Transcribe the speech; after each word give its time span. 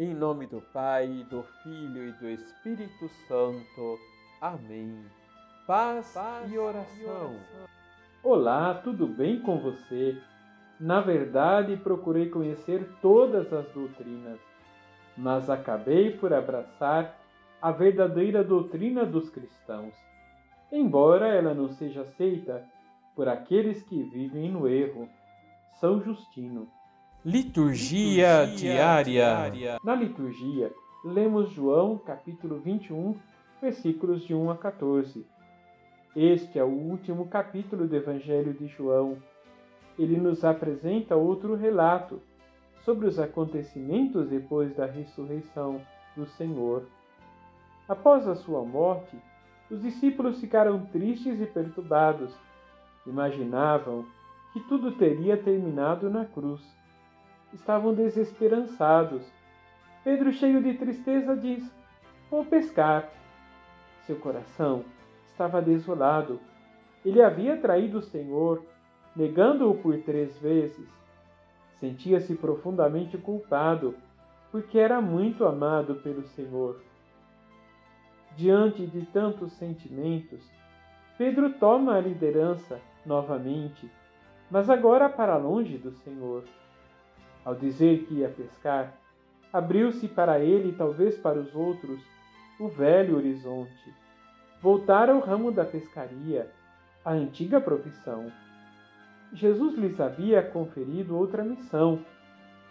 Em 0.00 0.14
nome 0.14 0.46
do 0.46 0.62
Pai, 0.72 1.26
do 1.28 1.42
Filho 1.62 2.08
e 2.08 2.12
do 2.12 2.26
Espírito 2.30 3.06
Santo. 3.28 3.98
Amém. 4.40 5.04
Paz, 5.66 6.14
Paz 6.14 6.50
e, 6.50 6.56
oração. 6.56 6.96
e 6.98 7.04
oração. 7.04 7.36
Olá, 8.22 8.80
tudo 8.82 9.06
bem 9.06 9.42
com 9.42 9.58
você? 9.58 10.16
Na 10.80 11.02
verdade, 11.02 11.76
procurei 11.76 12.30
conhecer 12.30 12.88
todas 13.02 13.52
as 13.52 13.68
doutrinas, 13.74 14.40
mas 15.18 15.50
acabei 15.50 16.16
por 16.16 16.32
abraçar 16.32 17.14
a 17.60 17.70
verdadeira 17.70 18.42
doutrina 18.42 19.04
dos 19.04 19.28
cristãos, 19.28 19.94
embora 20.72 21.28
ela 21.28 21.52
não 21.52 21.68
seja 21.68 22.00
aceita 22.00 22.66
por 23.14 23.28
aqueles 23.28 23.82
que 23.82 24.02
vivem 24.04 24.50
no 24.50 24.66
erro. 24.66 25.06
São 25.78 26.00
Justino. 26.00 26.79
Liturgia, 27.22 28.44
liturgia 28.44 28.56
diária. 28.56 29.04
diária. 29.04 29.78
Na 29.84 29.94
liturgia, 29.94 30.72
lemos 31.04 31.50
João 31.50 31.98
capítulo 31.98 32.58
21, 32.60 33.14
versículos 33.60 34.22
de 34.22 34.34
1 34.34 34.50
a 34.50 34.56
14. 34.56 35.26
Este 36.16 36.58
é 36.58 36.64
o 36.64 36.68
último 36.68 37.28
capítulo 37.28 37.86
do 37.86 37.94
Evangelho 37.94 38.54
de 38.54 38.68
João. 38.68 39.18
Ele 39.98 40.16
nos 40.16 40.46
apresenta 40.46 41.14
outro 41.14 41.54
relato 41.54 42.22
sobre 42.86 43.06
os 43.06 43.18
acontecimentos 43.18 44.26
depois 44.30 44.74
da 44.74 44.86
ressurreição 44.86 45.82
do 46.16 46.24
Senhor. 46.24 46.86
Após 47.86 48.26
a 48.26 48.34
sua 48.34 48.64
morte, 48.64 49.14
os 49.70 49.82
discípulos 49.82 50.40
ficaram 50.40 50.86
tristes 50.86 51.38
e 51.38 51.44
perturbados. 51.44 52.32
Imaginavam 53.06 54.06
que 54.54 54.60
tudo 54.60 54.92
teria 54.92 55.36
terminado 55.36 56.08
na 56.08 56.24
cruz 56.24 56.79
estavam 57.52 57.94
desesperançados. 57.94 59.22
Pedro, 60.04 60.32
cheio 60.32 60.62
de 60.62 60.74
tristeza, 60.74 61.36
diz: 61.36 61.70
Vou 62.30 62.44
pescar. 62.44 63.10
Seu 64.06 64.16
coração 64.16 64.84
estava 65.26 65.60
desolado. 65.60 66.40
Ele 67.04 67.22
havia 67.22 67.56
traído 67.56 67.98
o 67.98 68.02
Senhor, 68.02 68.62
negando-o 69.14 69.74
por 69.74 69.98
três 70.02 70.38
vezes. 70.38 70.88
Sentia-se 71.78 72.34
profundamente 72.34 73.16
culpado, 73.16 73.94
porque 74.52 74.78
era 74.78 75.00
muito 75.00 75.44
amado 75.44 75.96
pelo 75.96 76.22
Senhor. 76.28 76.80
Diante 78.36 78.86
de 78.86 79.06
tantos 79.06 79.52
sentimentos, 79.54 80.40
Pedro 81.16 81.52
toma 81.54 81.96
a 81.96 82.00
liderança 82.00 82.80
novamente, 83.04 83.90
mas 84.50 84.68
agora 84.70 85.08
para 85.08 85.36
longe 85.36 85.76
do 85.78 85.92
Senhor. 85.92 86.44
Ao 87.44 87.54
dizer 87.54 88.04
que 88.04 88.14
ia 88.14 88.28
pescar, 88.28 88.94
abriu-se 89.52 90.06
para 90.08 90.38
ele 90.38 90.70
e 90.70 90.72
talvez 90.72 91.16
para 91.16 91.38
os 91.38 91.54
outros 91.54 92.00
o 92.58 92.68
velho 92.68 93.16
horizonte. 93.16 93.94
Voltar 94.60 95.08
ao 95.08 95.20
ramo 95.20 95.50
da 95.50 95.64
pescaria, 95.64 96.50
a 97.04 97.12
antiga 97.12 97.60
profissão. 97.60 98.30
Jesus 99.32 99.74
lhes 99.78 99.98
havia 99.98 100.42
conferido 100.42 101.16
outra 101.16 101.42
missão, 101.42 102.04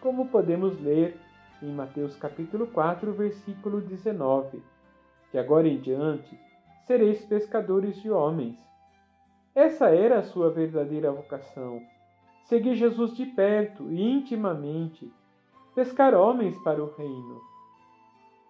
como 0.00 0.28
podemos 0.28 0.78
ler 0.80 1.16
em 1.62 1.72
Mateus 1.72 2.14
capítulo 2.16 2.66
4, 2.66 3.12
versículo 3.12 3.80
19, 3.80 4.62
que 5.30 5.38
agora 5.38 5.66
em 5.66 5.80
diante 5.80 6.38
sereis 6.86 7.24
pescadores 7.24 8.00
de 8.02 8.10
homens. 8.10 8.56
Essa 9.54 9.88
era 9.88 10.18
a 10.18 10.22
sua 10.22 10.50
verdadeira 10.50 11.10
vocação 11.10 11.82
seguir 12.48 12.76
Jesus 12.76 13.14
de 13.14 13.26
perto 13.26 13.90
e 13.90 14.02
intimamente, 14.02 15.12
pescar 15.74 16.14
homens 16.14 16.56
para 16.58 16.82
o 16.82 16.90
reino. 16.96 17.42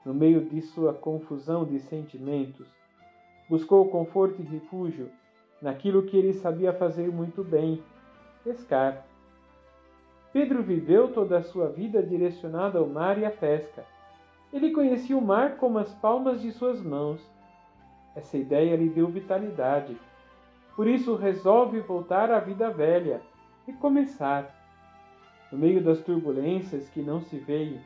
No 0.06 0.14
meio 0.14 0.44
de 0.44 0.62
sua 0.62 0.94
confusão 0.94 1.64
de 1.64 1.80
sentimentos, 1.80 2.68
buscou 3.50 3.88
conforto 3.90 4.40
e 4.40 4.44
refúgio 4.44 5.10
naquilo 5.60 6.04
que 6.04 6.16
ele 6.16 6.32
sabia 6.32 6.72
fazer 6.72 7.08
muito 7.08 7.42
bem: 7.42 7.82
pescar. 8.44 9.04
Pedro 10.32 10.62
viveu 10.62 11.12
toda 11.12 11.38
a 11.38 11.42
sua 11.42 11.68
vida 11.68 12.00
direcionado 12.00 12.78
ao 12.78 12.86
mar 12.86 13.18
e 13.18 13.24
à 13.24 13.30
pesca. 13.32 13.84
Ele 14.52 14.70
conhecia 14.70 15.18
o 15.18 15.20
mar 15.20 15.56
como 15.56 15.78
as 15.78 15.92
palmas 15.94 16.40
de 16.40 16.52
suas 16.52 16.80
mãos. 16.80 17.20
Essa 18.14 18.38
ideia 18.38 18.76
lhe 18.76 18.88
deu 18.88 19.08
vitalidade. 19.08 19.96
Por 20.76 20.86
isso 20.86 21.16
resolve 21.16 21.80
voltar 21.80 22.30
à 22.30 22.38
vida 22.38 22.70
velha 22.70 23.20
recomeçar. 23.68 24.54
No 25.52 25.58
meio 25.58 25.82
das 25.82 26.00
turbulências 26.00 26.88
que 26.88 27.02
não 27.02 27.20
se 27.20 27.36
veem, 27.36 27.78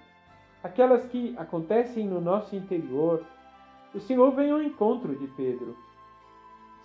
aquelas 0.62 1.04
que 1.06 1.34
acontecem 1.36 2.06
no 2.06 2.20
nosso 2.20 2.54
interior, 2.54 3.24
o 3.92 3.98
Senhor 3.98 4.30
vem 4.32 4.50
ao 4.52 4.62
encontro 4.62 5.14
de 5.16 5.26
Pedro. 5.28 5.76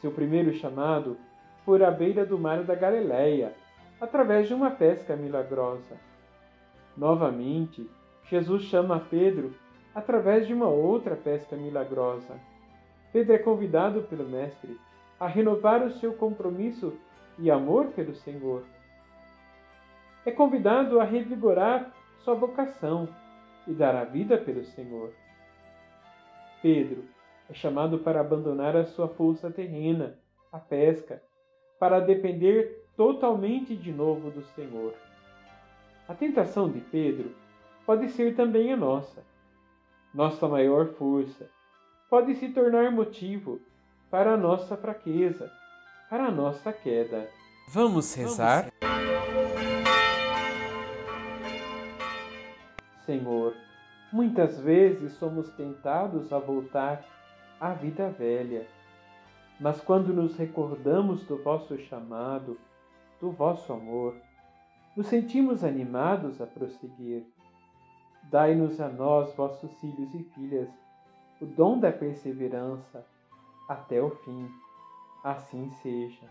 Seu 0.02 0.12
primeiro 0.12 0.52
chamado 0.54 1.16
foi 1.64 1.84
à 1.84 1.92
beira 1.92 2.26
do 2.26 2.40
mar 2.40 2.64
da 2.64 2.74
Galileia, 2.74 3.54
através 4.02 4.48
de 4.48 4.54
uma 4.54 4.72
pesca 4.72 5.16
milagrosa. 5.16 5.96
Novamente, 6.96 7.88
Jesus 8.26 8.64
chama 8.64 9.00
Pedro 9.00 9.54
através 9.94 10.48
de 10.48 10.54
uma 10.54 10.68
outra 10.68 11.16
pesca 11.16 11.56
milagrosa. 11.56 12.36
Pedro 13.14 13.34
é 13.34 13.38
convidado 13.38 14.02
pelo 14.04 14.28
Mestre 14.28 14.80
a 15.20 15.28
renovar 15.28 15.84
o 15.84 15.92
seu 15.92 16.14
compromisso 16.14 16.94
e 17.40 17.50
amor 17.50 17.88
pelo 17.88 18.14
Senhor 18.16 18.64
é 20.28 20.32
convidado 20.32 21.00
a 21.00 21.06
revigorar 21.06 21.90
sua 22.20 22.36
vocação 22.36 23.08
e 23.66 23.72
dar 23.72 23.96
a 23.96 24.04
vida 24.04 24.38
pelo 24.38 24.62
Senhor. 24.66 25.14
Pedro 26.62 27.06
é 27.50 27.54
chamado 27.54 28.00
para 28.00 28.20
abandonar 28.20 28.76
a 28.76 28.84
sua 28.84 29.08
força 29.08 29.50
terrena, 29.50 30.20
a 30.52 30.60
pesca, 30.60 31.24
para 31.80 32.02
depender 32.02 32.86
totalmente 32.98 33.74
de 33.74 33.94
novo 33.94 34.30
do 34.30 34.44
Senhor. 34.48 34.94
A 36.10 36.14
tentação 36.14 36.70
de 36.70 36.82
Pedro 36.82 37.34
pode 37.86 38.10
ser 38.10 38.36
também 38.36 38.74
a 38.74 38.76
nossa. 38.76 39.24
Nossa 40.14 40.46
maior 40.46 40.88
força 40.96 41.50
pode 42.10 42.36
se 42.36 42.50
tornar 42.50 42.92
motivo 42.92 43.62
para 44.12 44.34
a 44.34 44.38
nossa 44.38 44.76
fraqueza, 44.76 45.50
para 46.10 46.26
a 46.26 46.32
nossa 46.32 46.74
queda. 46.74 47.30
Vamos 47.70 48.14
rezar? 48.14 48.70
Senhor, 53.08 53.56
muitas 54.12 54.60
vezes 54.60 55.14
somos 55.14 55.50
tentados 55.52 56.34
a 56.34 56.38
voltar 56.38 57.06
à 57.58 57.72
vida 57.74 58.10
velha, 58.10 58.68
mas 59.62 59.80
quando 59.80 60.14
nos 60.14 60.36
recordamos 60.36 61.24
do 61.24 61.42
vosso 61.42 61.78
chamado, 61.80 62.60
do 63.22 63.32
vosso 63.32 63.72
amor, 63.72 64.14
nos 64.94 65.08
sentimos 65.08 65.64
animados 65.64 66.42
a 66.42 66.46
prosseguir. 66.46 67.24
Dai-nos 68.30 68.82
a 68.82 68.90
nós, 68.90 69.34
vossos 69.36 69.72
filhos 69.80 70.14
e 70.14 70.24
filhas, 70.36 70.68
o 71.42 71.46
dom 71.46 71.80
da 71.80 71.94
perseverança 71.94 73.06
até 73.70 74.02
o 74.02 74.10
fim. 74.10 74.50
Assim 75.24 75.72
seja. 75.82 76.28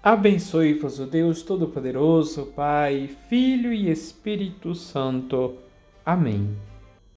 Abençoe-vos 0.00 1.00
o 1.00 1.06
Deus 1.06 1.42
Todo-Poderoso, 1.42 2.46
Pai, 2.54 3.08
Filho 3.28 3.72
e 3.72 3.90
Espírito 3.90 4.72
Santo. 4.72 5.65
Amém. 6.06 6.56